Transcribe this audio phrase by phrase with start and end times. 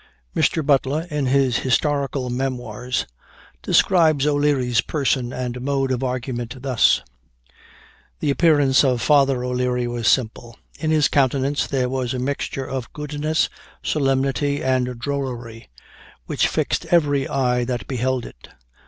[0.35, 0.65] Mr.
[0.65, 3.05] Butler, in his Historical Memoirs,
[3.61, 7.03] describes O'Leary's person and mode of argument thus:
[8.19, 10.57] "The appearance of Father O'Leary was simple.
[10.79, 13.47] In his countenance there was a mixture of goodness,
[13.83, 15.69] solemnity, and drollery,
[16.25, 18.49] which fixed every eye that beheld it.